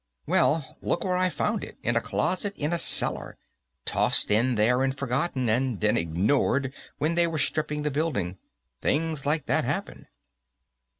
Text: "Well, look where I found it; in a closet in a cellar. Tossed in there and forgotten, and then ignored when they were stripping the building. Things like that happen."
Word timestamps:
"Well, 0.25 0.77
look 0.81 1.03
where 1.03 1.15
I 1.15 1.29
found 1.29 1.63
it; 1.63 1.77
in 1.83 1.95
a 1.95 2.01
closet 2.01 2.55
in 2.57 2.73
a 2.73 2.79
cellar. 2.79 3.37
Tossed 3.85 4.31
in 4.31 4.55
there 4.55 4.81
and 4.81 4.97
forgotten, 4.97 5.47
and 5.47 5.79
then 5.79 5.95
ignored 5.95 6.73
when 6.97 7.13
they 7.13 7.27
were 7.27 7.37
stripping 7.37 7.83
the 7.83 7.91
building. 7.91 8.39
Things 8.81 9.27
like 9.27 9.45
that 9.45 9.63
happen." 9.63 10.07